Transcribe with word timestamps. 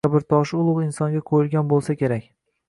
Qabrtoshi 0.05 0.55
ulugʻ 0.61 0.79
insonga 0.85 1.21
qoʻyilgan 1.33 1.71
boʻlsa 1.75 1.99
kerak 2.01 2.27